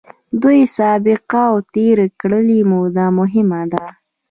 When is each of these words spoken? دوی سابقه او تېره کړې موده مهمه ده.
دوی 0.41 0.59
سابقه 0.77 1.39
او 1.51 1.57
تېره 1.73 2.07
کړې 2.21 2.59
موده 2.71 3.05
مهمه 3.19 3.61
ده. 3.71 3.85